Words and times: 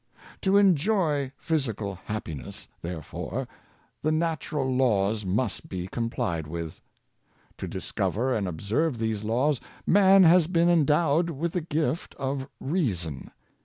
To 0.41 0.57
enjoy 0.57 1.31
physical 1.37 1.93
happiness, 2.05 2.67
therefore, 2.81 3.47
the 4.01 4.11
natural 4.11 4.67
laws 4.75 5.25
must 5.27 5.69
be 5.69 5.85
complied 5.87 6.47
with. 6.47 6.81
To 7.59 7.67
discover 7.67 8.33
and 8.33 8.47
observe 8.47 8.97
these 8.97 9.23
laws, 9.23 9.61
man 9.85 10.23
has 10.23 10.47
been 10.47 10.69
endowed 10.69 11.29
with 11.29 11.51
the 11.51 11.61
gift 11.61 12.15
of 12.17 12.49
reason. 12.59 13.29